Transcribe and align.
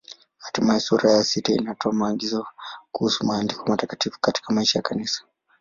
Hatimaye 0.43 0.79
sura 0.85 1.07
ya 1.15 1.23
sita 1.29 1.51
inatoa 1.53 1.93
maagizo 1.93 2.47
kuhusu 2.91 3.25
Maandiko 3.25 3.69
Matakatifu 3.69 4.19
katika 4.21 4.53
maisha 4.53 4.79
ya 4.79 4.83
Kanisa. 4.83 5.23